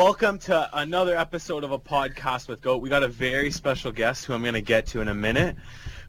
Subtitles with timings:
[0.00, 2.80] Welcome to another episode of a podcast with Goat.
[2.80, 5.56] We got a very special guest who I'm going to get to in a minute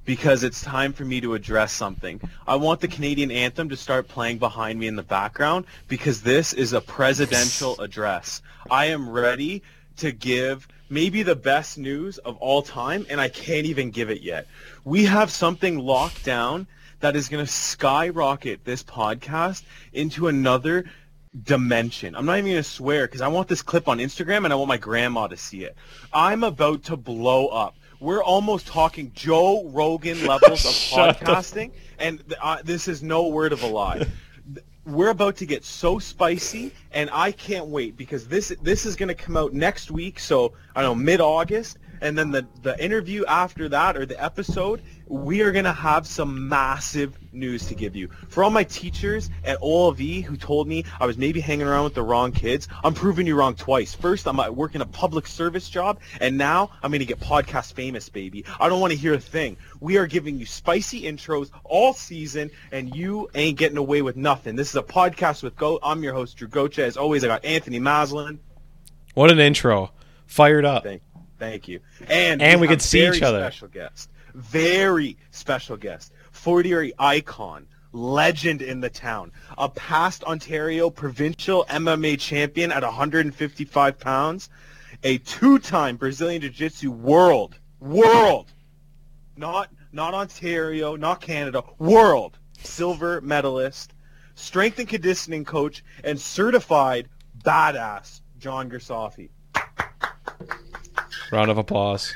[0.05, 2.21] because it's time for me to address something.
[2.47, 6.53] I want the Canadian anthem to start playing behind me in the background because this
[6.53, 8.41] is a presidential address.
[8.69, 9.61] I am ready
[9.97, 14.21] to give maybe the best news of all time, and I can't even give it
[14.21, 14.47] yet.
[14.85, 16.65] We have something locked down
[17.01, 20.85] that is going to skyrocket this podcast into another
[21.43, 22.15] dimension.
[22.15, 24.55] I'm not even going to swear because I want this clip on Instagram and I
[24.55, 25.75] want my grandma to see it.
[26.13, 27.75] I'm about to blow up.
[27.99, 33.61] We're almost talking Joe Rogan levels of podcasting, and uh, this is no word of
[33.63, 34.05] a lie.
[34.85, 39.09] We're about to get so spicy, and I can't wait because this this is going
[39.09, 40.19] to come out next week.
[40.19, 44.21] So I don't know mid August, and then the the interview after that or the
[44.21, 48.09] episode, we are going to have some massive news to give you.
[48.29, 51.95] For all my teachers at OLV who told me I was maybe hanging around with
[51.95, 53.93] the wrong kids, I'm proving you wrong twice.
[53.93, 57.73] First, I'm uh, working a public service job, and now I'm going to get podcast
[57.73, 58.45] famous, baby.
[58.59, 59.57] I don't want to hear a thing.
[59.79, 64.55] We are giving you spicy intros all season, and you ain't getting away with nothing.
[64.55, 65.79] This is a podcast with Go.
[65.83, 66.83] I'm your host, Drew Gocha.
[66.83, 68.39] As always, I got Anthony Maslin.
[69.13, 69.91] What an intro.
[70.25, 70.83] Fired up.
[70.83, 71.01] Thank,
[71.41, 71.81] thank you.
[72.07, 73.39] And, and we, we could see each other.
[73.39, 80.23] Very special guest very special guest, Fort Erie icon, legend in the town, a past
[80.23, 84.49] Ontario provincial MMA champion at 155 pounds,
[85.03, 88.51] a two-time Brazilian Jiu-Jitsu world, world,
[89.35, 93.91] not not Ontario, not Canada, world silver medalist,
[94.35, 97.09] strength and conditioning coach, and certified
[97.43, 99.29] badass Jon Grisafi.
[101.31, 102.13] Round of applause.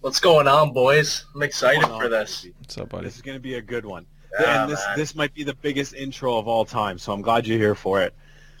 [0.00, 1.26] What's going on, boys?
[1.34, 2.46] I'm excited for this.
[2.58, 3.04] What's up, buddy?
[3.04, 4.06] This is going to be a good one.
[4.40, 4.98] Yeah, and this man.
[4.98, 8.00] this might be the biggest intro of all time, so I'm glad you're here for
[8.00, 8.14] it.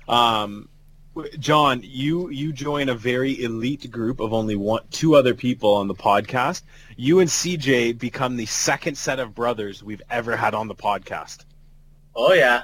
[0.08, 0.68] Um,
[1.38, 5.86] Jon, you you join a very elite group of only one two other people on
[5.86, 6.62] the podcast.
[6.96, 11.44] You and CJ become the second set of brothers we've ever had on the podcast.
[12.16, 12.62] Oh yeah.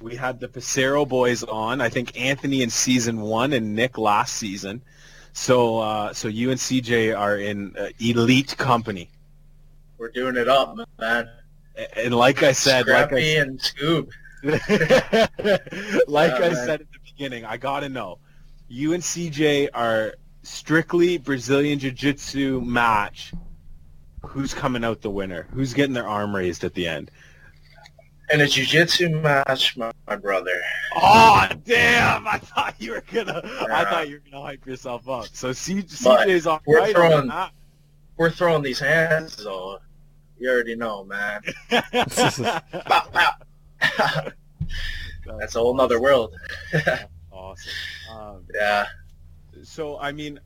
[0.00, 1.80] We had the Pacero boys on.
[1.80, 4.82] I think Anthony in season one and Nick last season.
[5.32, 9.10] So uh, so you and CJ are in uh, elite company.
[9.98, 11.28] We're doing it up, man.
[11.96, 14.10] And like I said, Scrappy like I said, and Scoop.
[16.08, 16.54] like Yeah, I man.
[16.54, 18.18] said at the beginning, I gotta know.
[18.68, 23.32] You and CJ are strictly Brazilian Jiu-Jitsu match.
[24.26, 25.46] Who's coming out the winner?
[25.52, 27.10] Who's getting their arm raised at the end?
[28.32, 30.58] In a jiu-jitsu match, my, my brother.
[30.96, 32.26] Oh damn!
[32.26, 33.42] I thought you were gonna.
[33.70, 35.26] I thought you were gonna hype yourself up.
[35.32, 37.50] So C, CJ's on we're right throwing- on
[38.16, 39.78] We're throwing these hands, though.
[40.38, 41.42] You already know, man.
[41.70, 42.64] that.
[42.86, 43.34] Pow,
[43.80, 44.28] pow.
[45.38, 46.34] That's a whole nother world.
[47.30, 47.72] awesome.
[48.10, 48.86] Um, Yeah.
[49.62, 50.40] so I mean,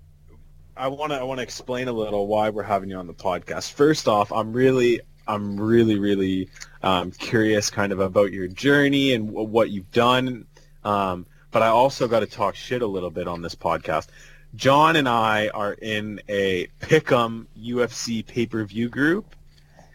[0.76, 3.14] I want to I want to explain a little why we're having you on the
[3.14, 3.72] podcast.
[3.72, 6.48] First off, I'm really I'm really really
[6.82, 10.46] um, curious kind of about your journey and w- what you've done.
[10.84, 14.08] Um, but I also got to talk shit a little bit on this podcast.
[14.54, 19.34] Jon and I are in a Pick'em UFC pay-per-view group,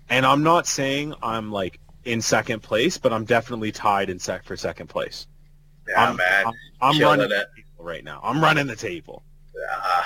[0.10, 4.44] and I'm not saying I'm like in second place, but I'm definitely tied in sec
[4.44, 5.28] for second place.
[5.88, 6.46] Yeah, I'm, man.
[6.48, 7.30] I'm, I'm running it.
[7.30, 8.20] the table right now.
[8.24, 9.24] I'm running the table.
[9.56, 10.04] Yeah.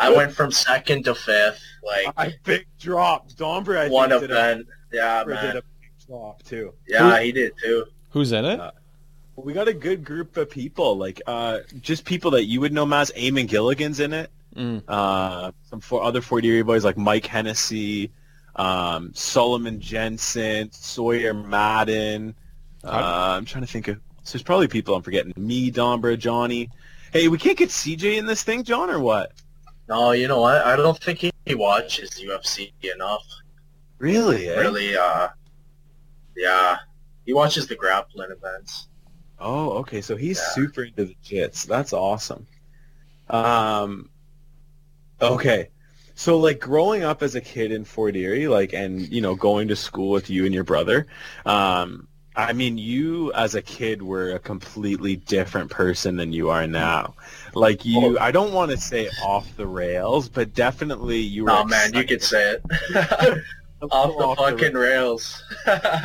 [0.00, 3.30] I went from second to fifth, like I big drop.
[3.32, 4.66] Domber, I one think, did a, event.
[4.92, 6.72] Yeah, Domber did a big drop too.
[6.88, 7.84] Yeah, he did too.
[8.10, 8.58] Who's in it?
[8.58, 8.72] Uh,
[9.36, 12.86] We got a good group of people, like uh, just people that you would know,
[12.86, 13.14] Maz.
[13.14, 14.30] Eamon Gilligan's in it.
[14.56, 14.82] Mm.
[14.88, 18.10] Uh, some four other 40 year boys like Mike Hennessy,
[18.56, 22.34] um, Solomon Jensen, Sawyer Madden.
[22.82, 23.96] Uh, I'm trying to think of.
[24.22, 25.32] So there's probably people I'm forgetting.
[25.36, 26.70] Me, Dombra, Johnny.
[27.12, 29.32] Hey, we can't get CJ in this thing, Jon, or what?
[29.90, 30.64] No, you know what?
[30.64, 33.24] I don't think he, he watches UFC enough.
[33.98, 34.48] Really?
[34.48, 34.58] eh?
[34.60, 35.28] Really, uh,
[36.36, 36.76] yeah.
[37.26, 38.88] He watches the grappling events.
[39.40, 40.00] Oh, okay.
[40.00, 40.48] So he's Yeah.
[40.54, 41.66] super into the jits.
[41.66, 42.46] That's awesome.
[43.28, 44.10] Um,
[45.20, 45.70] okay.
[46.14, 49.68] So like growing up as a kid in Fort Erie, like, and you know, going
[49.68, 51.08] to school with you and your brother,
[51.46, 52.06] um,
[52.36, 57.14] I mean, you as a kid were a completely different person than you are now.
[57.54, 61.50] Like you, I don't want to say off the rails, but definitely you were.
[61.50, 62.64] Oh man, you could say it.
[63.90, 65.42] Off the fucking rails.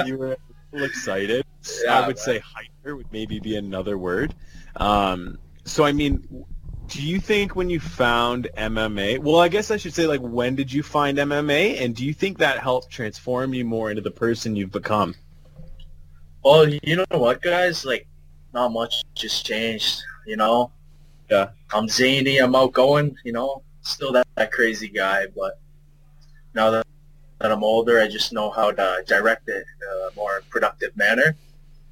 [0.06, 0.38] you were
[0.74, 1.46] excited.
[1.84, 2.24] Yeah, I would man.
[2.24, 4.36] say hyper would maybe be another word.
[4.76, 6.46] Um, so I mean,
[6.86, 10.54] do you think when you found MMA, well, I guess I should say like when
[10.54, 14.12] did you find MMA, and do you think that helped transform you more into the
[14.12, 15.16] person you've become?
[16.46, 17.84] Well, you know what, guys?
[17.86, 18.08] Like,
[18.54, 20.00] not much just changed.
[20.28, 20.72] You know,
[21.30, 21.50] Yeah.
[21.74, 22.38] I'm zany.
[22.38, 23.18] I'm outgoing.
[23.26, 25.26] You know, still that, that crazy guy.
[25.36, 25.60] But
[26.54, 26.86] now that,
[27.40, 31.36] that I'm older, I just know how to direct it in a more productive manner.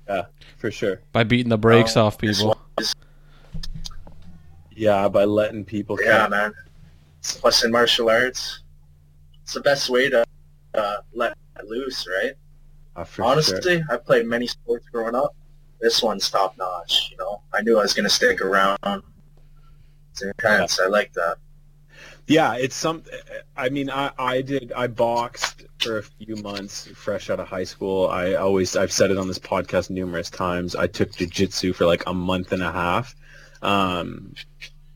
[0.07, 0.25] Yeah,
[0.57, 0.99] for sure.
[1.13, 2.57] By beating the brakes Um, off people.
[2.79, 2.93] is-
[4.75, 5.97] Yeah, by letting people.
[6.01, 6.53] yeah, catch- man.
[7.23, 8.61] Plus, in martial arts,
[9.43, 10.25] it's the best way to
[10.73, 12.33] uh, let loose, right?
[12.95, 13.85] Uh, Honestly, sure.
[13.89, 15.35] I played many sports growing up.
[15.81, 17.09] This one's top notch.
[17.11, 18.77] You know, I knew I was gonna stick around.
[20.11, 20.79] It's intense.
[20.79, 21.37] I like that.
[22.27, 23.03] Yeah, it's some.
[23.57, 24.71] I mean, I, I did.
[24.73, 28.07] I boxed for a few months, fresh out of high school.
[28.07, 30.75] I always, I've said it on this podcast numerous times.
[30.75, 33.13] I took jujitsu for like a month and a half,
[33.61, 34.35] um,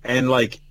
[0.05, 0.61] and like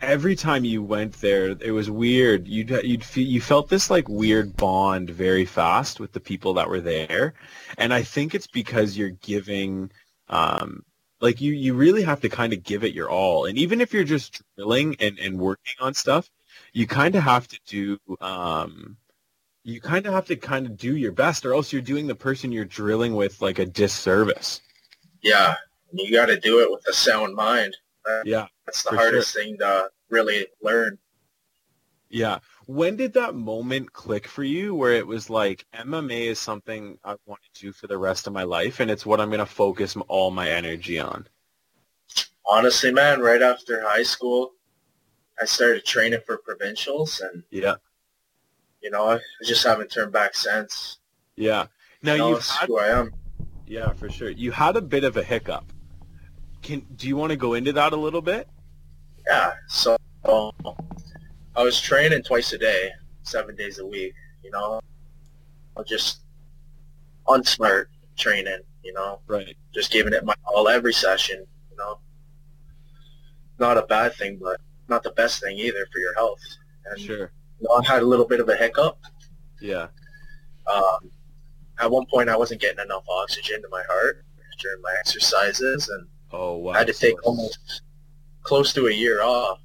[0.00, 2.46] every time you went there, it was weird.
[2.48, 6.68] You'd you'd feel, you felt this like weird bond very fast with the people that
[6.68, 7.34] were there,
[7.78, 9.90] and I think it's because you're giving.
[10.28, 10.84] Um,
[11.20, 13.92] like you you really have to kind of give it your all and even if
[13.92, 16.30] you're just drilling and, and working on stuff
[16.72, 18.96] you kind of have to do um
[19.62, 22.14] you kind of have to kind of do your best or else you're doing the
[22.14, 24.62] person you're drilling with like a disservice
[25.22, 25.56] Yeah,
[25.92, 27.76] you got to do it with a sound mind.
[28.24, 30.98] Yeah That's the hardest thing to really learn.
[32.08, 36.98] yeah when did that moment click for you where it was like mma is something
[37.04, 39.38] i want to do for the rest of my life and it's what i'm going
[39.38, 41.26] to focus all my energy on
[42.52, 44.54] Honestly, man, right after high school,
[45.40, 47.76] I started training for provincials, and yeah
[48.82, 50.98] you know, I just haven't turned back since.
[51.36, 51.66] yeah
[52.02, 53.12] now You know, you've had who I am.
[53.68, 54.30] Yeah, for sure.
[54.30, 55.64] You had a bit of a hiccup.
[56.62, 58.48] Can do you want to go into that a little bit?
[59.26, 62.90] Yeah, so I was training twice a day,
[63.22, 64.14] seven days a week.
[64.44, 64.80] You know,
[65.86, 66.20] just
[67.26, 67.86] unsmart
[68.16, 68.60] training.
[68.82, 69.56] You know, Right.
[69.74, 71.46] just giving it my all every session.
[71.70, 72.00] You know,
[73.58, 76.40] not a bad thing, but not the best thing either for your health.
[76.86, 77.30] And Sure.
[77.60, 78.98] you know, I had a little bit of a hiccup.
[79.60, 79.88] Yeah.
[80.66, 81.10] Um,
[81.78, 84.24] at one point, I wasn't getting enough oxygen to my heart
[84.58, 86.72] during my exercises, and Oh wow.
[86.72, 87.82] I had to take almost
[88.42, 89.60] close to a year off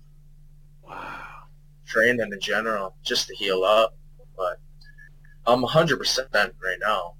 [0.88, 1.44] Wow.
[1.86, 3.96] training in general just to heal up.
[4.36, 4.60] But
[5.46, 7.16] I'm 100% right now.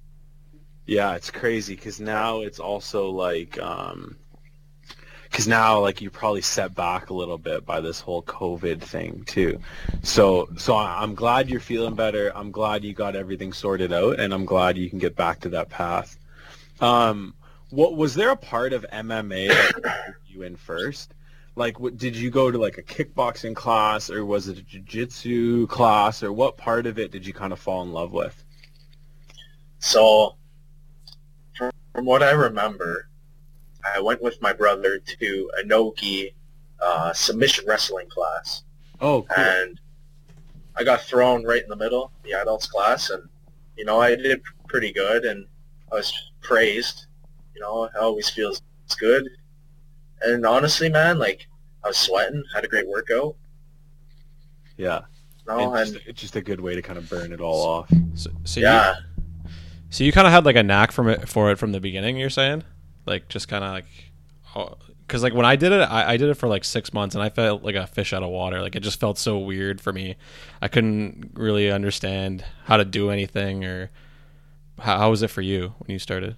[0.86, 4.18] Yeah, it's crazy because now it's also like, um,
[5.24, 9.24] because now like you probably set back a little bit by this whole COVID thing
[9.26, 9.60] too.
[10.04, 12.32] So, so I'm glad you're feeling better.
[12.36, 15.50] I'm glad you got everything sorted out, and I'm glad you can get back to
[15.50, 16.18] that path.
[16.80, 17.34] Um,
[17.76, 21.14] what was there a part of MMA that you in first?
[21.58, 25.68] Like, what, did you go to like a kickboxing class, or was it a jiu-jitsu
[25.68, 28.44] class, or what part of it did you kind of fall in love with?
[29.80, 30.36] So
[31.58, 33.10] from, from what I remember,
[33.94, 36.34] I went with my brother to a Nogi
[36.82, 38.64] uh, submission wrestling class.
[39.02, 39.36] Oh, cool.
[39.38, 39.80] And
[40.78, 43.30] I got thrown right in the middle, the adults class, and,
[43.78, 45.46] you know, I did pretty good, and
[45.92, 47.08] I was praised.
[47.56, 48.62] You know, it always feels
[49.00, 49.30] good.
[50.22, 51.48] And honestly, man, like,
[51.84, 53.36] I was sweating, had a great workout.
[54.78, 55.02] yeah.
[55.48, 57.92] And and just, it's just a good way to kind of burn it all off.
[58.16, 58.96] So, so yeah,
[59.44, 59.52] you
[59.92, 62.18] so you kind of had like a knack from it for it from the beginning.
[62.18, 62.64] You're saying,
[63.06, 63.86] like just kind of like,
[65.06, 67.24] because like when I did it, I, I did it for like six months, and
[67.24, 68.60] I felt like a fish out of water.
[68.60, 70.16] Like it just felt so weird for me.
[70.64, 73.92] I couldn't really understand how to do anything, or
[74.80, 76.38] how, how was it for you when you started?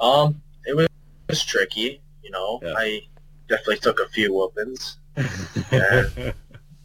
[0.00, 2.00] Um, it was, it was tricky.
[2.22, 2.74] You know, Yeah.
[2.76, 3.02] I
[3.48, 4.98] definitely took a few whoopings.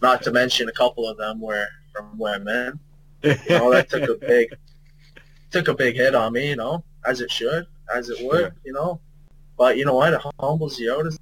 [0.01, 2.79] Not to mention a couple of them were from women.
[3.23, 4.55] You know, that took a big
[5.51, 6.49] took a big hit on me.
[6.49, 8.39] You know, as it should, as it would.
[8.39, 8.55] Sure.
[8.65, 8.99] You know,
[9.57, 10.13] but you know what?
[10.13, 11.17] It humbles you out as,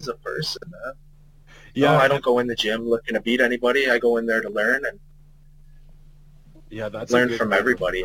[0.00, 0.92] as a person, man.
[1.74, 3.90] yeah, No, I don't go in the gym looking to beat anybody.
[3.90, 5.00] I go in there to learn and
[6.72, 8.04] Yeah, that's Learn a good from way everybody.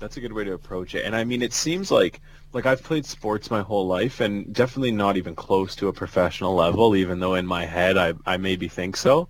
[0.00, 1.04] That's a good way to approach it.
[1.04, 2.20] And I mean, it seems like
[2.52, 6.56] like I've played sports my whole life, and definitely not even close to a professional
[6.56, 6.96] level.
[6.96, 9.28] Even though in my head I I maybe think so,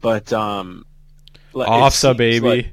[0.00, 0.84] but um,
[1.52, 2.46] like, it OFSAA, baby.
[2.46, 2.72] like-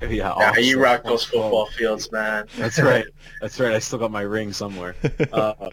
[0.00, 0.64] yeah, yeah, OFSAA.
[0.64, 2.46] you rock those football fields, man.
[2.56, 3.04] That's right.
[3.42, 3.74] That's right.
[3.74, 4.94] I still got my ring somewhere.
[5.32, 5.70] Uh,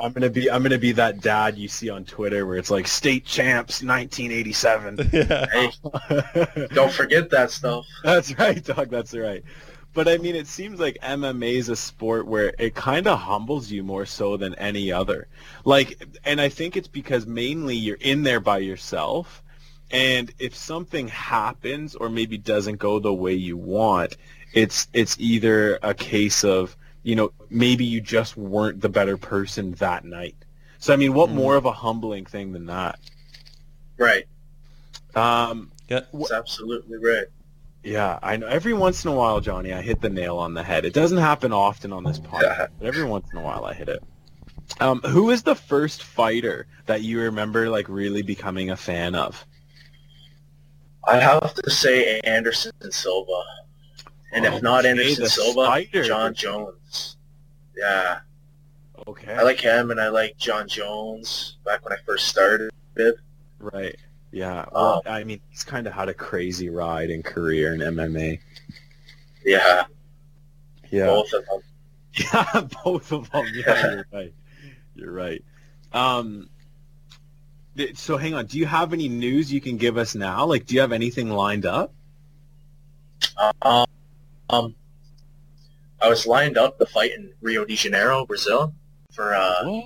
[0.00, 2.86] I'm gonna be I'm gonna be that dad you see on Twitter where it's like
[2.86, 5.10] state champs 1987.
[5.12, 5.46] yeah.
[5.52, 7.86] hey, don't forget that stuff.
[8.02, 8.90] That's right, dog.
[8.90, 9.44] That's right.
[9.96, 13.70] But I mean, it seems like MMA is a sport where it kind of humbles
[13.70, 15.26] you more so than any other.
[15.64, 19.42] Like, and I think it's because mainly you're in there by yourself,
[19.90, 24.18] and if something happens or maybe doesn't go the way you want,
[24.52, 29.72] it's it's either a case of you know maybe you just weren't the better person
[29.74, 30.34] that night.
[30.78, 31.34] So I mean, what Mhm.
[31.34, 32.98] more of a humbling thing than that?
[33.96, 34.24] Right.
[35.14, 36.00] Um, Yeah.
[36.12, 37.26] That's absolutely right.
[37.84, 38.48] yeah, I know.
[38.48, 40.84] Every once in a while, Johnny, I hit the nail on the head.
[40.84, 43.88] It doesn't happen often on this podcast, but every once in a while, I hit
[43.88, 44.02] it.
[44.80, 49.46] Um, who is the first fighter that you remember like really becoming a fan of?
[51.06, 53.42] I have to say Anderson Silva.
[54.32, 56.02] And if not Anderson Silva, spider.
[56.04, 56.74] Jon Jones.
[57.76, 58.18] Yeah.
[59.06, 59.34] Okay.
[59.34, 62.70] I like him and I like Jon Jones back when I first started.
[63.58, 63.96] Right.
[64.32, 64.64] Yeah.
[64.72, 68.40] Well, Um, I mean, he's kind of had a crazy ride in career in MMA.
[69.44, 69.84] Yeah,
[70.90, 71.06] Yeah.
[71.06, 71.60] both of them.
[72.32, 73.44] Yeah, both of them.
[73.54, 74.34] Yeah, you're right.
[74.94, 75.44] You're right.
[75.92, 76.48] Um,
[77.94, 78.46] so hang on.
[78.46, 80.46] Do you have any news you can give us now?
[80.46, 81.92] Like, do you have anything lined up?
[83.60, 83.84] Um,
[84.48, 84.74] um,
[86.00, 88.74] I was lined up to fight in Rio de Janeiro, Brazil,
[89.12, 89.84] for uh, What?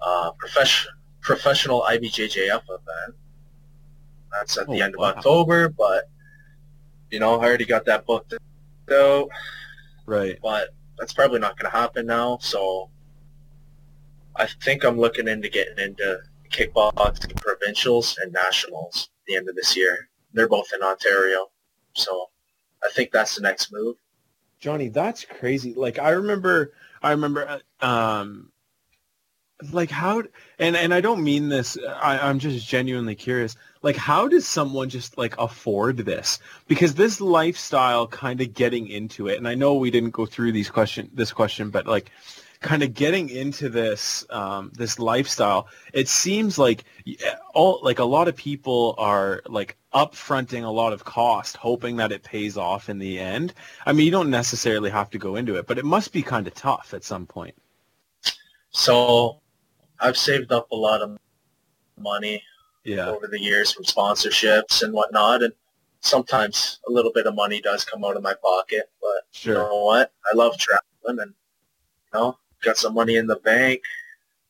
[0.00, 3.16] uh, profession, professional IBJJF event.
[4.32, 5.00] That's at the Oh, end of.
[5.00, 6.08] October, but
[7.10, 8.34] you know, I already got that booked
[8.90, 9.28] out,
[10.06, 10.38] Right.
[10.42, 10.68] but
[10.98, 12.38] that's probably not going to happen now.
[12.40, 12.88] So
[14.36, 16.20] I think I'm looking into getting into
[16.50, 20.08] kickboxing provincials and nationals at the end of this year.
[20.32, 21.50] They're both in Ontario,
[21.94, 22.30] so
[22.82, 23.96] I think that's the next move.
[24.62, 25.74] Johnny, that's crazy.
[25.74, 28.52] Like I remember, I remember, uh, um,
[29.72, 30.22] like how,
[30.60, 31.76] and and I don't mean this.
[32.00, 33.56] I, I'm just genuinely curious.
[33.82, 36.38] Like, how does someone just like afford this?
[36.68, 40.52] Because this lifestyle, kind of getting into it, and I know we didn't go through
[40.52, 42.12] these question, this question, but like,
[42.62, 46.84] kind of getting into this, um, this lifestyle, it seems like
[47.54, 52.12] all like a lot of people are like upfronting a lot of cost, hoping that
[52.12, 53.52] it pays off in the end.
[53.84, 56.46] I mean, you don't necessarily have to go into it, but it must be kind
[56.46, 57.54] of tough at some point.
[58.70, 59.40] So
[60.00, 61.18] I've saved up a lot of
[61.98, 62.42] money
[62.84, 63.10] Yeah.
[63.10, 65.52] over the years from sponsorships and whatnot, and
[66.00, 68.90] sometimes a little bit of money does come out of my pocket.
[69.00, 70.12] But you know what?
[70.32, 71.34] I love traveling, and
[72.12, 73.82] you know, got some money in the bank,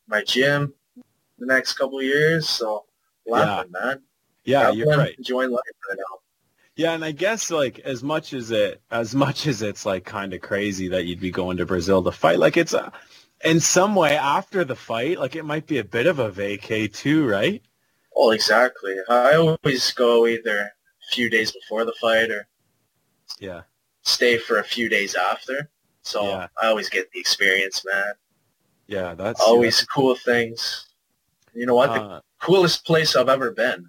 [0.06, 0.74] my gym,
[1.38, 2.48] the next couple of years.
[2.48, 2.84] So
[3.26, 4.02] laughing, man.
[4.44, 5.14] Yeah, you're right.
[5.18, 6.18] Enjoying life right now.
[6.74, 10.32] Yeah, and I guess like as much as it as much as it's like kind
[10.32, 12.92] of crazy that you'd be going to Brazil to fight, like it's a,
[13.44, 16.92] in some way after the fight, like it might be a bit of a vacay
[16.92, 17.62] too, right?
[18.16, 18.94] Oh, exactly.
[19.08, 22.46] I always go either a few days before the fight or
[23.40, 23.62] Yeah.
[24.02, 25.70] stay for a few days after.
[26.02, 26.48] So Yeah.
[26.60, 28.14] I always get the experience, man.
[28.86, 30.86] Yeah, that's Always cool things.
[31.54, 31.88] You know what?
[31.94, 33.88] The Uh, coolest place I've ever been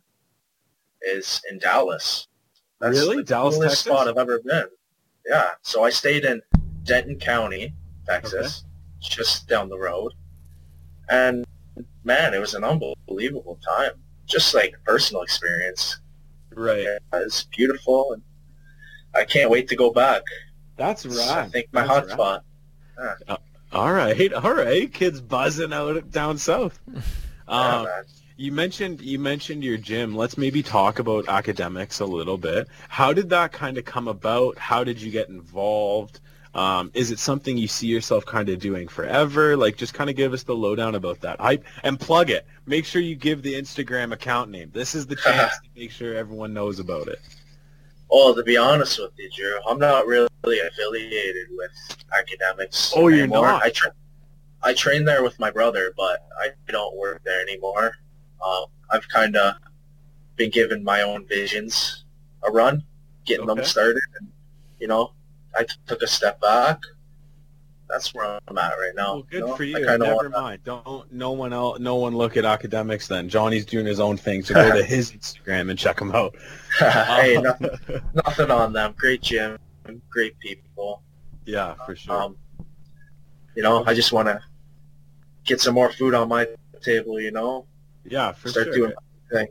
[1.01, 2.27] is in Dallas.
[2.79, 3.17] That's Really?
[3.17, 3.91] the Dallas, coolest Texas?
[3.93, 4.67] spot I've ever been.
[5.25, 5.51] Yeah.
[5.61, 6.41] So I stayed in
[6.83, 7.73] Denton County,
[8.05, 8.63] Texas,
[8.99, 10.13] just down the road.
[11.09, 11.45] And
[12.03, 13.93] man, it was an unbelievable time.
[14.25, 15.99] Just like personal experience.
[16.55, 16.83] right.
[16.83, 18.21] Yeah, it's beautiful and
[19.15, 20.21] I can't wait to go back.
[20.75, 21.29] That's right.
[21.29, 22.11] I think my That's hot right.
[22.13, 23.41] spot.
[23.71, 24.91] All right, all right.
[24.93, 26.79] Kids buzzing out down south.
[26.93, 27.01] Yeah,
[27.47, 28.03] Um, man.
[28.35, 30.15] You mentioned you mentioned your gym.
[30.15, 32.67] Let's maybe talk about academics a little bit.
[32.89, 34.57] How did that kind of come about?
[34.57, 36.19] How did you get involved?
[36.55, 39.57] Um, is it something you see yourself kind of doing forever?
[39.57, 41.37] Like, just kind of give us the lowdown about that.
[41.39, 42.45] I and plug it.
[42.65, 44.69] Make sure you give the Instagram account name.
[44.73, 47.19] This is the chance to make sure everyone knows about it.
[48.09, 51.71] Well, to be honest with you, Drew, I'm not really affiliated with
[52.17, 52.93] academics.
[52.95, 53.47] Oh, you're anymore.
[53.47, 53.63] not?
[53.63, 53.93] I tra-
[54.61, 57.93] I train there with my brother, but I don't work there anymore.
[58.45, 59.55] Um, I've kind of
[60.35, 62.05] been given my own visions
[62.43, 62.83] a run,
[63.25, 64.29] getting them started, and
[64.79, 65.13] you know,
[65.57, 66.79] I t- took a step back.
[67.89, 69.15] That's where I'm at right now.
[69.15, 69.55] Well, good know?
[69.55, 69.75] for you.
[69.75, 70.63] kinda Never mind.
[70.63, 71.79] Don't no one else.
[71.79, 73.07] No one look at academics.
[73.07, 74.41] Then Johnny's doing his own thing.
[74.43, 76.35] So go to his Instagram and check him out.
[76.79, 77.69] hey, Uh, nothing,
[78.13, 78.95] nothing on them.
[78.97, 79.59] Great gym,
[80.09, 81.03] great people.
[81.45, 82.19] yeah, for sure.
[82.19, 82.37] Um,
[83.55, 84.41] you know, I just want to
[85.45, 86.47] get some more food on my
[86.81, 87.19] table.
[87.19, 87.67] You know,
[88.05, 88.75] Yeah, for start sure.
[88.75, 88.93] doing
[89.31, 89.47] my thing.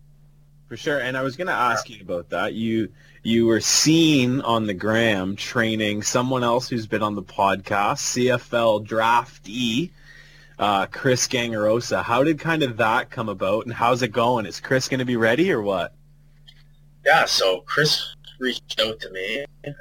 [0.72, 1.00] For sure.
[1.00, 2.54] And I was going to ask you about that.
[2.54, 2.88] You
[3.22, 8.86] you were seen on the gram training someone else who's been on the podcast, CFL
[8.86, 9.90] draftee,
[10.58, 12.02] uh, Chris Gangarosa.
[12.02, 14.46] How did kind of that come about, and how's it going?
[14.46, 15.92] Is Chris going to be ready or what?
[17.04, 17.26] Yeah.
[17.26, 19.74] So Chris reached out to me, and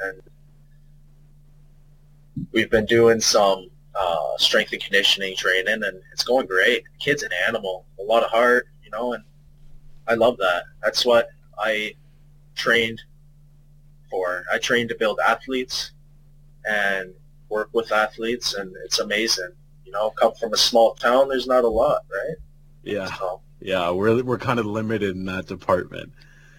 [2.52, 6.84] we've been doing some uh, strength and conditioning training, and it's going great.
[7.00, 9.24] Kid's an animal, a lot of heart, you know, and
[10.08, 10.64] I love that.
[10.84, 11.96] That's what I
[12.56, 13.02] trained
[14.10, 14.44] for.
[14.52, 15.92] I trained to build athletes
[16.66, 17.14] and
[17.50, 19.52] work with athletes, and it's amazing.
[19.86, 22.38] You know, come from a small town, there's not a lot, right?
[22.84, 26.12] Yeah, So yeah, we're we're kind of limited in that department.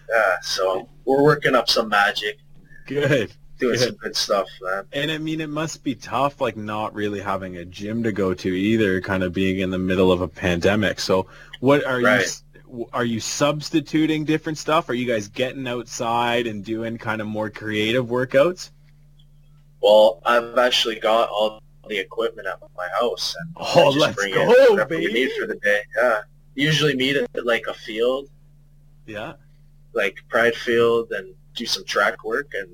[0.09, 2.37] yeah, so we're working up some magic,
[2.85, 3.33] Good.
[3.59, 3.79] doing Good.
[3.79, 4.85] some good stuff, man.
[4.93, 8.33] And I mean, it must be tough, like not really having a gym to go
[8.35, 10.99] to either, kind of being in the middle of a pandemic.
[10.99, 11.27] So,
[11.59, 12.25] what are Right.
[12.25, 12.52] you?
[12.91, 14.89] Are you substituting different stuff?
[14.89, 18.71] Are you guys getting outside and doing kind of more creative workouts?
[19.81, 24.51] Well, I've actually got all the equipment at my house, and Oh, let's bring go,
[24.81, 25.07] in baby.
[25.07, 25.81] we need for the day.
[25.95, 26.21] Yeah,
[26.55, 28.29] usually meet at like a field,
[29.05, 29.33] Yeah.
[29.93, 32.69] like Pride Field, and do some track work, and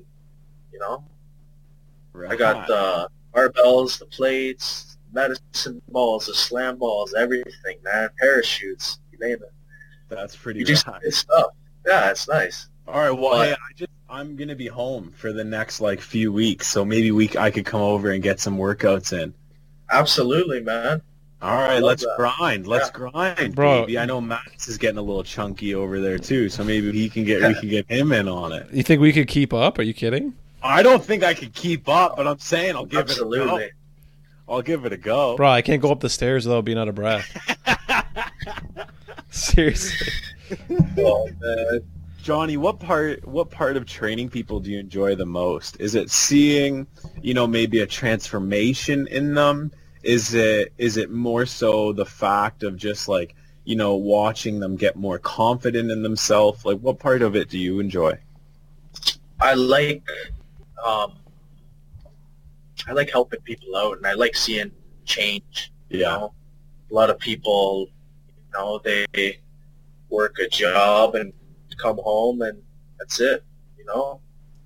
[0.72, 1.04] you know,
[2.12, 2.30] Right.
[2.30, 8.08] I got the barbells, the plates, medicine balls, the slam balls, everything, man.
[8.18, 9.52] Parachutes, you name it.
[10.10, 11.00] That's pretty You do rad.
[11.02, 11.46] good stuff.
[11.86, 12.68] Yeah, it's nice.
[12.86, 13.10] All right.
[13.10, 16.66] Well, But- hey, I just I'm gonna be home for the next like few weeks,
[16.66, 19.32] so maybe we I could come over and get some workouts in.
[19.90, 21.00] Absolutely, man.
[21.42, 22.14] All right, let's that.
[22.18, 22.66] grind.
[22.66, 23.82] Let's grind, Bro.
[23.82, 23.98] baby.
[23.98, 27.24] I know Max is getting a little chunky over there too, so maybe he can
[27.24, 28.66] get we can get him in on it.
[28.72, 29.78] You think we could keep up?
[29.78, 30.34] Are you kidding?
[30.62, 33.46] I don't think I could keep up, but I'm saying I'll give it a Absolutely.
[34.48, 34.54] go.
[34.54, 35.36] I'll give it a go.
[35.36, 37.24] Bro, I can't go up the stairs without being out of breath.
[39.30, 40.12] Seriously.
[40.98, 41.80] Oh, man.
[42.22, 45.80] Johnny, what part what part of training people do you enjoy the most?
[45.80, 46.86] Is it seeing,
[47.22, 49.72] you know, maybe a transformation in them?
[50.02, 53.34] Is it is it more so the fact of just like,
[53.64, 56.64] you know, watching them get more confident in themselves?
[56.64, 58.18] Like what part of it do you enjoy?
[59.40, 60.04] I like
[60.86, 61.14] um,
[62.86, 64.72] I like helping people out, and I like seeing
[65.04, 65.72] change.
[65.88, 66.34] You know,
[66.90, 67.88] a lot of people,
[68.52, 69.38] you know, they
[70.08, 71.32] work a job and
[71.80, 72.60] come home, and
[72.98, 73.44] that's it.
[73.78, 74.20] You know,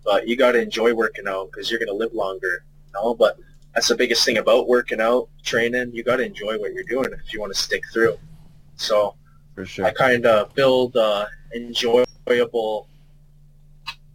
[0.04, 2.64] but you got to enjoy working out because you're gonna live longer.
[2.86, 3.38] You know, but
[3.74, 5.92] that's the biggest thing about working out, training.
[5.94, 8.16] You got to enjoy what you're doing if you want to stick through.
[8.76, 9.16] So
[9.54, 9.84] For sure.
[9.86, 12.88] I kind of build a enjoyable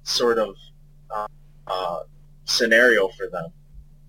[0.04, 0.56] sort of
[1.14, 1.28] uh,
[1.68, 2.00] uh,
[2.46, 3.52] scenario for them.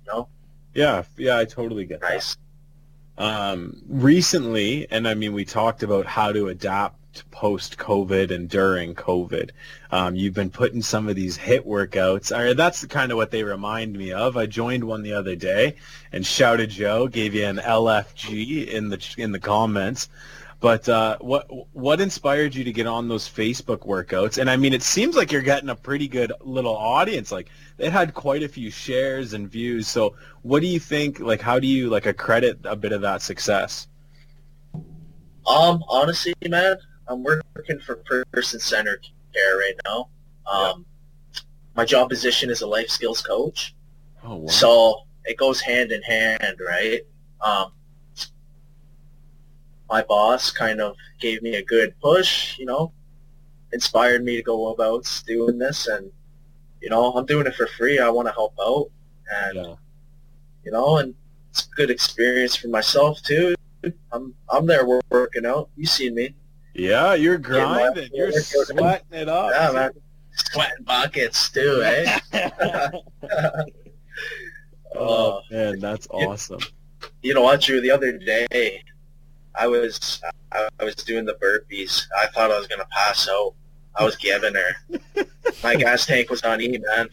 [0.06, 0.28] You know,
[0.74, 2.10] Yeah, yeah, I totally get that.
[2.10, 2.36] nice.
[3.18, 8.94] Um, recently, and I mean, we talked about how to adapt post COVID and during
[8.94, 9.50] COVID.
[9.90, 12.36] Um, you've been putting some of these HIIT workouts.
[12.36, 14.36] Or that's kind of what they remind me of.
[14.36, 15.76] I joined one the other day,
[16.12, 20.08] and shouted Joe gave you an LFG in the in the comments.
[20.60, 24.36] But uh, what what inspired you to get on those Facebook workouts?
[24.36, 27.32] And I mean, it seems like you're getting a pretty good little audience.
[27.32, 29.88] Like it had quite a few shares and views.
[29.88, 31.18] So what do you think?
[31.18, 33.88] Like, how do you like accredit a bit of that success?
[35.46, 36.76] Um, honestly, man,
[37.08, 40.08] I'm working for person centered care right now.
[40.46, 40.84] Um,
[41.74, 43.74] my job position is a life skills coach,
[44.22, 44.46] Oh wow!
[44.48, 47.00] so it goes hand in hand, right?
[47.40, 47.72] Um,
[49.90, 52.92] my boss kind of gave me a good push, you know,
[53.72, 56.10] inspired me to go about doing this, and
[56.80, 57.98] you know, I'm doing it for free.
[57.98, 58.90] I want to help out,
[59.44, 59.74] and yeah.
[60.64, 61.14] you know, and
[61.50, 63.54] it's a good experience for myself too.
[64.12, 65.70] I'm I'm there working out.
[65.76, 66.34] You seen me?
[66.74, 68.10] yeah, you're grinding.
[68.12, 69.50] You're sweating it up.
[69.52, 69.90] Yeah, man.
[70.52, 72.18] Sweating buckets too, eh?
[74.94, 76.60] oh man, that's awesome.
[77.22, 77.80] you know what, Drew?
[77.80, 78.82] The other day,
[79.54, 80.20] I was
[80.52, 82.06] I, I was doing the burpees.
[82.20, 83.54] I thought I was gonna pass out.
[83.94, 85.24] I was giving her.
[85.62, 87.08] My gas tank was on E, man.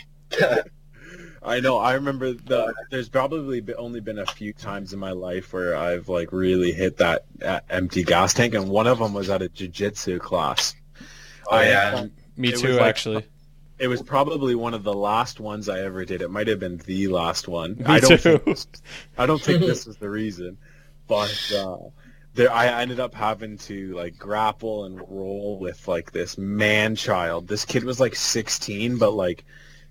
[1.43, 1.77] I know.
[1.77, 2.73] I remember the.
[2.91, 6.97] There's probably only been a few times in my life where I've like really hit
[6.97, 10.75] that uh, empty gas tank, and one of them was at a jiu-jitsu class.
[11.49, 11.91] Oh I, yeah.
[11.95, 13.25] um, Me too, like- actually.
[13.79, 16.23] It was probably one of the last ones I ever did.
[16.23, 17.75] It might have been the last one.
[17.75, 18.39] Me I don't too.
[18.39, 18.65] Think,
[19.19, 20.57] I don't think this was the reason,
[21.07, 21.77] but uh,
[22.37, 27.47] there I ended up having to like grapple and roll with like this man child.
[27.47, 29.43] This kid was like 16, but like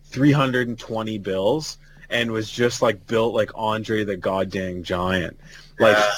[0.04, 1.78] 320 bills,
[2.08, 5.38] and was just like built like Andre the Goddamn Giant.
[5.78, 6.12] Like Yeah.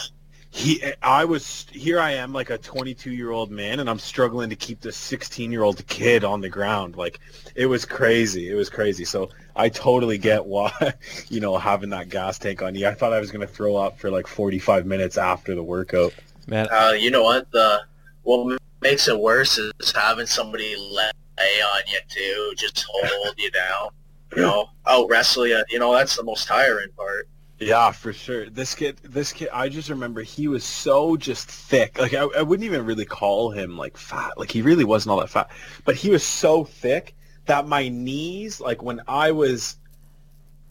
[0.58, 4.50] He i was here i am like a 22 year old man and i'm struggling
[4.50, 7.20] to keep this 16 year old kid on the ground like
[7.54, 10.72] it was crazy it was crazy so i totally get why
[11.28, 13.76] you know having that gas tank on you i thought i was going to throw
[13.76, 16.12] up for like 45 minutes after the workout
[16.48, 17.50] Man, Uh, you know what?
[17.52, 17.82] The
[18.22, 23.90] what makes it worse is having somebody lay on you too, just hold you down.
[24.34, 25.62] You know, out wrestle you.
[25.68, 27.28] You know, that's the most tiring part.
[27.58, 31.98] Yeah for sure this kid this kid i just remember he was so just thick
[31.98, 35.20] like I, I wouldn't even really call him like fat like he really wasn't all
[35.20, 35.50] that fat
[35.84, 37.14] but he was so thick
[37.46, 39.76] that my knees like when i was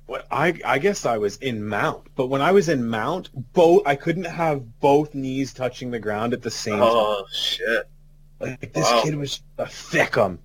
[0.06, 3.86] what I I guess I was in mount, but when I was in mount, both
[3.86, 6.94] I couldn't have both knees touching the ground at the same oh, time.
[6.96, 7.90] Oh shit!
[8.40, 9.02] Like this Wow.
[9.04, 10.38] kid was a thickum.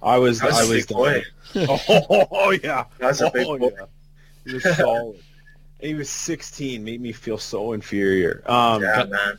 [0.00, 1.22] I was That's I a was big boy.
[1.56, 2.84] Oh, yeah.
[2.98, 3.70] That's a oh, big boy.
[3.76, 3.86] yeah.
[4.46, 5.20] He was solid.
[5.80, 8.42] He was 16, made me feel so inferior.
[8.46, 9.38] Um, yeah, man.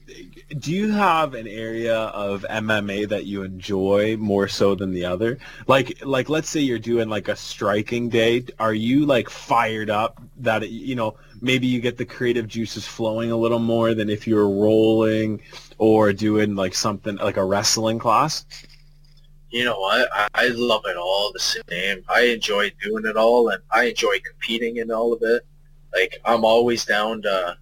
[0.58, 5.38] do you have an area of MMA that you enjoy more so than the other?
[5.68, 10.20] Like like let's say you're doing like a striking day, are you like fired up
[10.38, 14.26] that you know, maybe you get the creative juices flowing a little more than if
[14.26, 15.42] you were rolling
[15.78, 18.46] or doing like something like a wrestling class?
[19.52, 20.10] You know what?
[20.14, 22.04] I, I love it all the same.
[22.10, 25.44] I enjoy doing it all, and I enjoy competing in all of it.
[25.94, 27.58] Like I'm always down to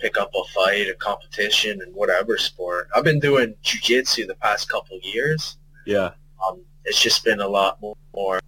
[0.00, 2.88] pick up a fight, a competition, and whatever sport.
[2.94, 5.58] I've been doing jujitsu the past couple of years.
[5.86, 6.10] Yeah.
[6.46, 8.40] Um, it's just been a lot more, more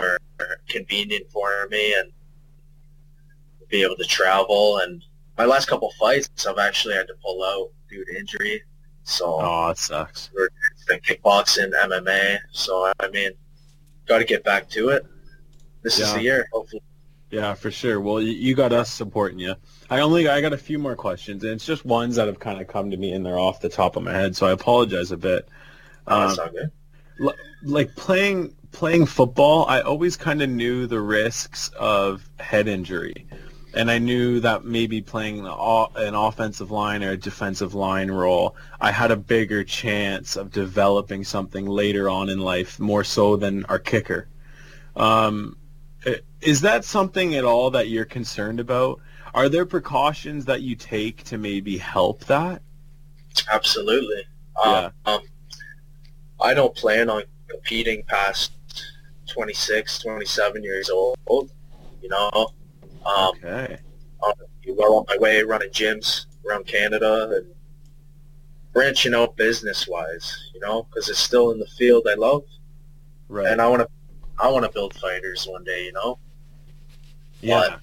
[0.69, 2.13] convenient for me and
[3.69, 4.79] be able to travel.
[4.79, 5.05] And
[5.39, 8.63] my last couple fights, I've actually had to pull out due to injury.
[9.03, 10.31] So Oh, it sucks.
[10.99, 12.39] Kickboxing, MMA.
[12.53, 13.33] So I mean,
[14.07, 15.07] got to get back to it.
[15.83, 16.83] This is the year, hopefully.
[17.31, 18.01] Yeah, for sure.
[18.01, 19.55] Well, you, you got us supporting you.
[19.89, 22.61] I only I got a few more questions, and it's just ones that have kind
[22.61, 25.13] of come to me and they're off the top of my head, so I apologize
[25.13, 25.49] a bit.
[26.07, 26.71] Um, that's not good.
[27.63, 33.27] like playing playing football, I always kind of knew the risks of head injury,
[33.75, 35.53] and I knew that maybe playing the
[35.97, 41.25] an offensive line or a defensive line role, I had a bigger chance of developing
[41.25, 44.29] something later on in life, more so than our kicker.
[44.97, 45.57] Um,
[46.41, 49.01] is that something at all that you're concerned about?
[49.35, 52.63] Are there precautions that you take to maybe help that?
[53.53, 54.25] Absolutely.
[54.65, 55.21] Um, um,
[56.41, 58.53] I don't plan on competing past
[59.29, 61.53] 26, 27 years old.
[62.03, 62.53] You know,
[63.07, 63.79] um, Okay.
[64.25, 67.47] I'm well on my way running gyms around Canada and
[68.73, 70.51] branching out business-wise.
[70.55, 72.45] You know, because it's still in the field I love,
[73.29, 73.47] Right.
[73.47, 73.89] and I want to,
[74.39, 75.85] I want to build fighters one day.
[75.87, 76.19] You know.
[77.41, 77.77] Yeah.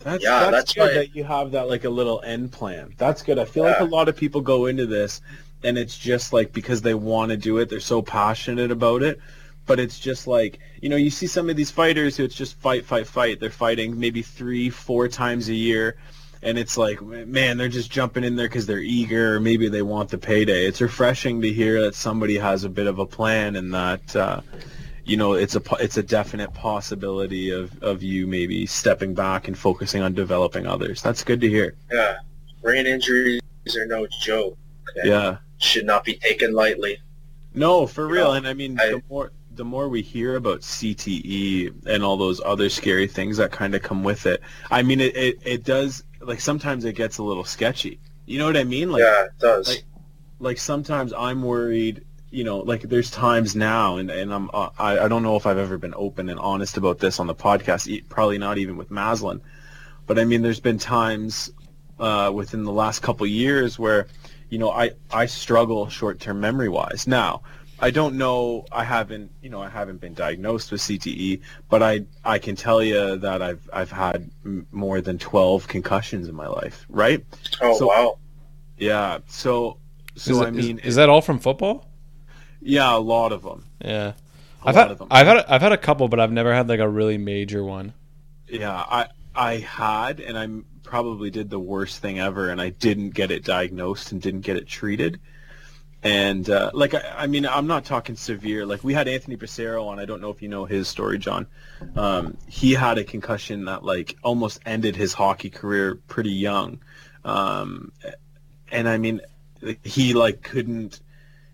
[0.00, 2.94] That's, Yeah, that's, that's good why- that you have that like a little end plan.
[2.98, 3.38] That's good.
[3.38, 5.20] I feel like a lot of people go into this
[5.62, 9.20] and it's just like because they want to do it, they're so passionate about it.
[9.66, 12.58] But it's just like, you know, you see some of these fighters who it's just
[12.60, 13.38] fight, fight, fight.
[13.40, 15.96] They're fighting maybe three, four times a year.
[16.42, 19.82] And it's like, man, they're just jumping in there because they're eager or maybe they
[19.82, 20.66] want the payday.
[20.66, 24.40] It's refreshing to hear that somebody has a bit of a plan and that, uh,
[25.04, 29.56] you know, it's a it's a definite possibility of, of you maybe stepping back and
[29.56, 31.00] focusing on developing others.
[31.00, 31.74] That's good to hear.
[31.92, 32.16] Yeah.
[32.60, 33.40] Brain injuries
[33.76, 34.58] are no joke.
[35.04, 35.36] Yeah.
[35.58, 36.98] Should not be taken lightly.
[37.54, 38.24] No, for You real.
[38.24, 42.16] know, and I mean, I- the more the more we hear about CTE and all
[42.16, 45.64] those other scary things that kind of come with it, I mean, it, it, it
[45.64, 48.00] does like sometimes it gets a little sketchy.
[48.26, 48.90] You know what I mean?
[48.92, 49.68] Like yeah, it does.
[49.68, 49.84] like-
[50.38, 54.98] like sometimes I'm worried, you know, like there's times now, and and I'm uh, I
[55.00, 58.02] I don't know if I've ever been open and honest about this on the podcast,
[58.08, 59.40] probably not even with Maslin,
[60.08, 61.52] but I mean, there's been times
[62.00, 64.08] uh, within the last couple years where,
[64.50, 67.06] you know, I I struggle short-term memory wise.
[67.06, 67.42] Now,
[67.82, 72.04] I don't know, I haven't, you know, I haven't been diagnosed with CTE, but I
[72.24, 76.46] I can tell you that I've I've had m- more than 12 concussions in my
[76.46, 77.24] life, right?
[77.60, 78.18] oh so- wow.
[78.78, 79.78] Yeah, so.
[80.16, 81.88] So is, I mean, is, is that all from football?
[82.60, 83.64] Yeah, a lot of them.
[83.84, 84.12] Yeah,
[84.64, 85.08] A I've lot had of them.
[85.10, 87.94] I've had I've had a couple, but I've never had like a really major one.
[88.48, 90.48] Yeah, I I had, and I
[90.88, 94.56] probably did the worst thing ever, and I didn't get it diagnosed and didn't get
[94.56, 95.18] it treated.
[96.02, 98.66] And uh, like I, I mean, I'm not talking severe.
[98.66, 100.00] Like we had Anthony Becerro on.
[100.00, 101.46] I don't know if you know his story, Jon.
[101.94, 106.80] Um, he had a concussion that like almost ended his hockey career pretty young.
[107.24, 107.92] Um,
[108.72, 109.20] and I mean,
[109.84, 111.00] he like couldn't.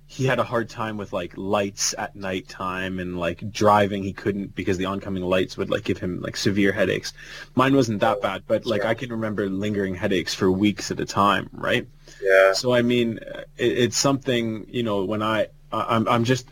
[0.07, 4.03] He had a hard time with like lights at nighttime and like driving.
[4.03, 7.13] He couldn't because the oncoming lights would like give him like severe headaches.
[7.55, 11.05] Mine wasn't that bad, but like I can remember lingering headaches for weeks at a
[11.05, 11.87] time, right?
[12.23, 12.53] Yeah.
[12.53, 13.19] So I mean,
[13.57, 15.05] it, it's something you know.
[15.05, 16.49] When I, I I'm I'm just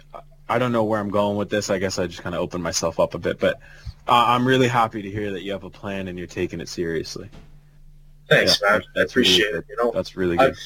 [0.49, 1.71] I don't know where I'm going with this.
[1.71, 3.57] I guess I just kind of opened myself up a bit, but
[4.09, 6.69] uh, I'm really happy to hear that you have a plan and you're taking it
[6.69, 7.29] seriously.
[8.29, 8.81] Thanks, Yeah, man.
[8.83, 9.59] I that's really appreciate good.
[9.59, 9.65] it.
[9.71, 10.51] You know, That's really good.
[10.51, 10.59] I've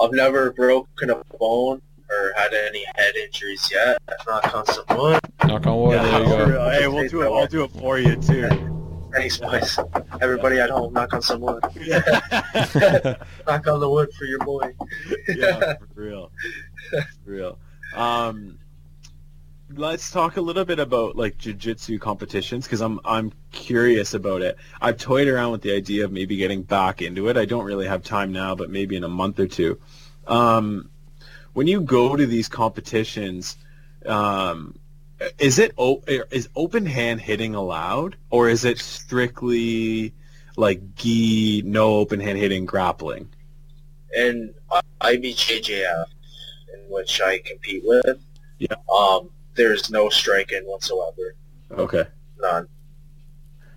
[0.00, 3.98] I've never broken a bone or had any head injuries yet.
[4.26, 5.20] Knock on some wood.
[5.44, 5.98] Knock on wood.
[5.98, 6.70] there you go.
[6.70, 7.26] Hey, we'll do it.
[7.26, 8.77] I'll do it for you too.
[9.12, 9.78] Thanks, boys.
[10.20, 11.62] Everybody at home, knock on some wood.
[13.46, 14.74] knock on the wood for your boy.
[15.28, 16.30] yeah, for real,
[17.24, 17.58] for real.
[17.94, 18.58] Um,
[19.74, 24.56] let's talk a little bit about like jiu-jitsu competitions because I'm I'm curious about it.
[24.80, 27.36] I've toyed around with the idea of maybe getting back into it.
[27.36, 29.78] I don't really have time now, but maybe in a month or two.
[30.26, 30.90] Um,
[31.54, 33.56] when you go to these competitions,
[34.06, 34.78] um,
[35.38, 40.12] is it is open hand hitting allowed, or is it strictly
[40.56, 43.28] like gi, no open hand hitting grappling?
[44.16, 44.54] In
[45.00, 46.06] IBJJF,
[46.74, 48.18] in which I compete with,
[48.58, 48.76] Yeah.
[48.92, 51.34] um, there's no striking whatsoever.
[51.72, 52.04] Okay.
[52.40, 52.68] None.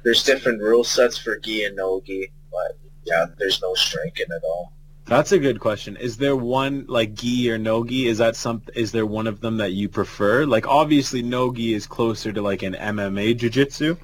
[0.04, 4.44] There's different rule sets for gi and no gi, but yeah, there's no striking at
[4.44, 4.74] all.
[5.12, 5.98] That's a good question.
[5.98, 8.08] Is there one like gi or no gi?
[8.08, 8.62] Is that some?
[8.76, 10.46] Is there one of them that you prefer?
[10.46, 13.98] Like obviously no gi is closer to like an MMA jiu-jitsu.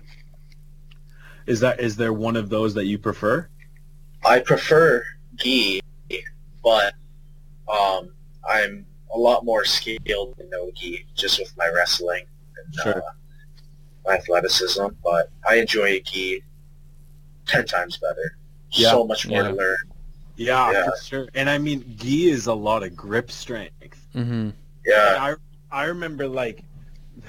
[1.46, 3.48] Is that is there one of those that you prefer?
[4.26, 5.02] I prefer
[5.38, 5.80] gi,
[6.62, 6.94] but
[7.72, 8.10] um,
[8.46, 12.26] I'm a lot more skilled in no gi just with my wrestling
[12.58, 12.98] and Sure.
[12.98, 13.12] uh,
[14.06, 14.88] my athleticism.
[15.02, 16.44] But I enjoy gi
[17.46, 18.38] ten times better.
[18.74, 18.92] Yeah.
[18.92, 19.48] So much more Yeah.
[19.52, 19.78] to learn.
[20.38, 20.84] Yeah, Yeah.
[20.86, 21.28] for sure.
[21.34, 24.08] And I mean gi is a lot of grip strength.
[24.16, 24.50] Mm-hmm.
[24.86, 25.36] Yeah, I
[25.72, 26.64] I remember like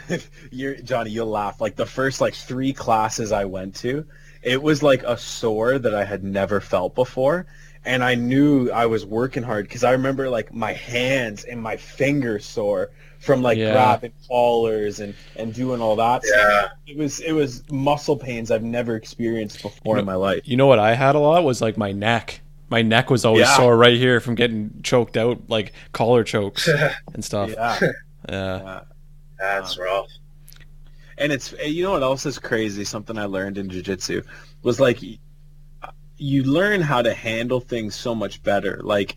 [0.51, 1.61] you're Johnny, you'll laugh.
[1.61, 4.05] Like the first like three classes I went to,
[4.43, 7.47] it was like a sore that I had never felt before.
[7.85, 11.77] And I knew I was working hard because I remember like my hands and my
[11.77, 13.73] fingers sore from like Yeah.
[13.73, 16.39] grabbing collars and, and doing all that stuff.
[16.39, 16.69] yeah.
[16.87, 20.43] It was it was muscle pains I've never experienced before in my life.
[20.45, 22.41] You know what I had a lot was like my neck.
[22.71, 23.57] My neck was always Yeah.
[23.57, 26.69] sore right here from getting choked out, like collar chokes
[27.15, 27.51] and stuff.
[27.51, 27.79] Yeah.
[28.29, 28.81] Yeah.
[29.39, 30.09] That's uh, rough.
[31.17, 32.85] And it's eh, you know what else is crazy?
[32.85, 34.23] Something I learned in jiu-jitsu
[34.63, 34.99] was like
[36.19, 38.81] you learn how to handle things so much better.
[38.83, 39.17] Like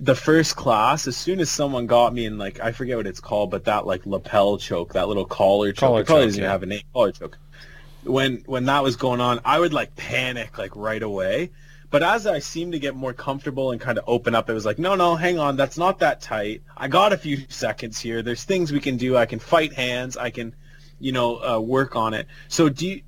[0.00, 3.20] the first class, as soon as someone got me in like I forget what it's
[3.20, 6.50] called, but that like lapel choke, that little collar choke, Collar probably choke, doesn't yeah.
[6.50, 7.38] have a name, collar choke.
[8.04, 11.50] When when that was going on, I would like panic like right away.
[11.90, 14.64] But as I seemed to get more comfortable and kind of open up, it was
[14.64, 16.62] like, no, no, hang on, that's not that tight.
[16.76, 18.22] I got a few seconds here.
[18.22, 19.16] There's things we can do.
[19.16, 20.16] I can fight hands.
[20.16, 20.54] I can,
[21.00, 22.28] you know, uh, work on it.
[22.46, 23.02] So do you,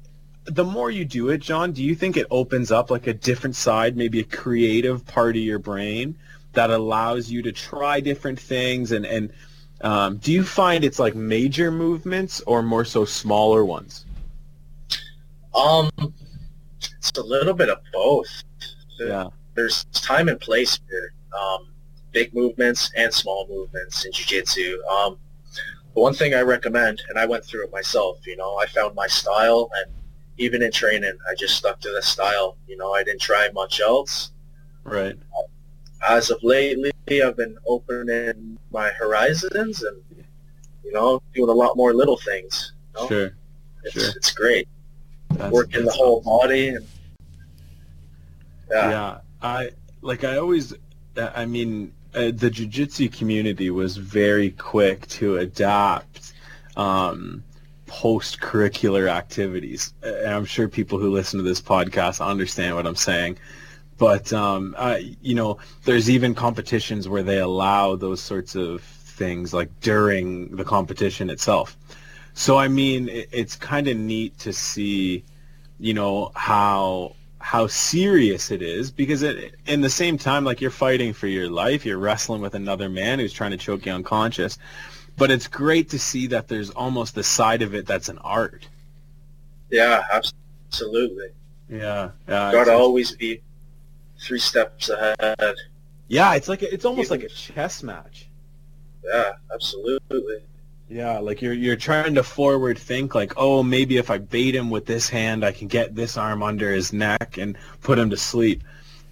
[0.45, 3.55] the more you do it, Jon, do you think it opens up like a different
[3.55, 6.16] side, maybe a creative part of your brain
[6.55, 8.90] that allows you to try different things?
[8.90, 9.33] And, and
[9.83, 14.07] um, do you find it's like major movements or more so smaller ones?
[15.55, 15.88] Um,
[16.99, 18.42] it's a little bit of both.
[18.98, 19.28] Yeah.
[19.55, 21.12] There's time and place here.
[21.38, 21.68] Um,
[22.12, 24.83] big movements and small movements in jiu-jitsu.
[24.85, 25.18] Um,
[25.94, 28.94] the one thing I recommend, and I went through it myself, you know, I found
[28.94, 29.92] my style, and
[30.38, 32.57] even in training, I just stuck to the style.
[32.66, 34.31] You know, I didn't try much else.
[34.85, 35.16] Right.
[36.09, 40.02] As of lately, I've been opening my horizons and,
[40.85, 42.72] you know, doing a lot more little things.
[42.94, 43.09] you know?
[43.09, 43.31] Sure.
[43.85, 44.11] It's, sure.
[44.16, 44.68] it's great.
[45.31, 46.48] That's- Working the whole awesome.
[46.48, 46.68] body.
[46.70, 46.87] And,
[48.73, 48.91] yeah.
[48.91, 49.19] yeah.
[49.43, 50.75] I like i always
[51.17, 56.35] i mean uh, the jiu-jitsu community was very quick to adopt
[56.77, 57.43] um,
[57.87, 59.95] post-curricular activities.
[60.05, 63.39] Uh, and i'm sure people who listen to this podcast understand what i'm saying.
[63.99, 69.55] But um, uh, you know there's even competitions where they allow those sorts of things
[69.55, 71.77] like during the competition itself.
[72.35, 75.25] So i mean it, it's kind of neat to see
[75.79, 80.70] you know how how serious it is because it, in the same time like you're
[80.70, 84.59] fighting for your life you're wrestling with another man who's trying to choke you unconscious
[85.18, 88.68] but it's great to see that there's almost the side of it that's an art
[89.70, 91.31] Yeah, absolutely.
[91.68, 93.42] yeah yeah Gotta always be
[94.20, 95.57] three steps ahead.
[96.09, 98.28] yeah it's like a, it's almost like a chess match
[99.05, 100.42] Yeah, absolutely.
[100.92, 104.68] Yeah, like you're you're trying to forward think like, oh, maybe if I bait him
[104.68, 108.16] with this hand, I can get this arm under his neck and put him to
[108.18, 108.62] sleep.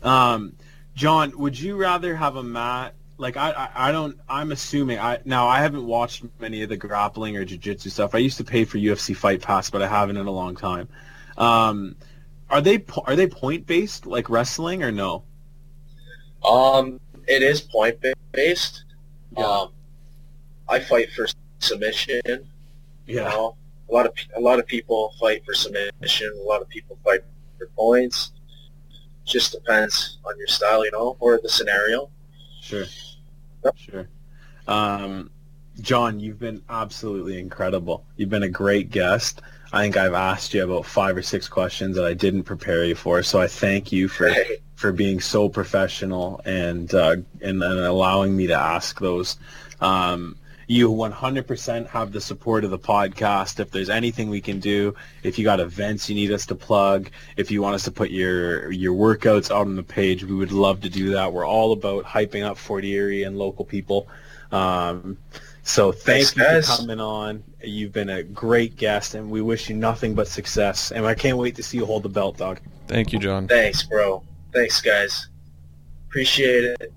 [0.02, 0.54] Um,
[0.94, 2.92] Jon, would you rather have a mat?
[3.16, 4.18] Like I, I, I don't.
[4.28, 4.98] I'm assuming.
[4.98, 8.14] I now I haven't watched many of the grappling or jiu-jitsu stuff.
[8.14, 10.86] I used to pay for UFC Fight Pass, but I haven't in a long time.
[11.38, 11.96] Um,
[12.50, 15.22] are they are they point based like wrestling or no?
[16.44, 18.84] Um, it is point based.
[19.34, 19.46] Yeah.
[19.46, 19.72] Um,
[20.68, 21.26] I fight for
[21.60, 22.20] submission.
[22.26, 22.40] You
[23.06, 23.28] Yeah.
[23.28, 23.56] know,
[23.88, 26.32] a lot of a lot of people fight for submission.
[26.44, 27.20] A lot of people fight
[27.58, 28.32] for points.
[29.24, 32.10] Just depends on your style, you know, or the scenario.
[32.60, 32.84] Sure.
[33.64, 33.76] Yep.
[33.76, 34.08] Sure.
[34.66, 35.30] Um,
[35.80, 38.04] Jon, you've been absolutely incredible.
[38.16, 39.40] You've been a great guest.
[39.72, 42.94] I think I've asked you about five or six questions that I didn't prepare you
[42.96, 44.32] for, so I thank you for
[44.74, 49.36] for being so professional and uh, and, and allowing me to ask those.
[49.80, 50.36] Um,
[50.70, 53.58] You 100% have the support of the podcast.
[53.58, 57.10] If there's anything we can do, if you got events you need us to plug,
[57.36, 60.52] if you want us to put your your workouts out on the page, we would
[60.52, 61.32] love to do that.
[61.32, 64.06] We're all about hyping up Fort Erie and local people.
[64.52, 65.18] Um,
[65.64, 66.70] so thank Thanks, you guys.
[66.70, 67.42] for coming on.
[67.64, 70.92] You've been a great guest, and we wish you nothing but success.
[70.92, 72.60] And I can't wait to see you hold the belt, dog.
[72.86, 73.48] Thank you, Jon.
[73.48, 74.22] Thanks, bro.
[74.52, 75.30] Thanks, guys.
[76.08, 76.92] Appreciate it.